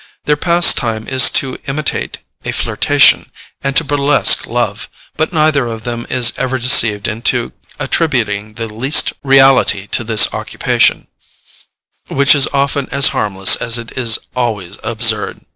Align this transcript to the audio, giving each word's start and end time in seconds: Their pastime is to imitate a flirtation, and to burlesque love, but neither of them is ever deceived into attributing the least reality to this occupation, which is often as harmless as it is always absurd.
Their 0.23 0.35
pastime 0.35 1.07
is 1.07 1.29
to 1.33 1.59
imitate 1.67 2.17
a 2.43 2.53
flirtation, 2.53 3.27
and 3.61 3.75
to 3.75 3.83
burlesque 3.83 4.47
love, 4.47 4.89
but 5.15 5.31
neither 5.31 5.67
of 5.67 5.83
them 5.83 6.07
is 6.09 6.33
ever 6.37 6.57
deceived 6.57 7.07
into 7.07 7.51
attributing 7.77 8.55
the 8.55 8.67
least 8.67 9.13
reality 9.23 9.85
to 9.85 10.03
this 10.03 10.33
occupation, 10.33 11.05
which 12.07 12.33
is 12.33 12.47
often 12.51 12.89
as 12.89 13.09
harmless 13.09 13.55
as 13.57 13.77
it 13.77 13.95
is 13.95 14.17
always 14.35 14.79
absurd. 14.83 15.41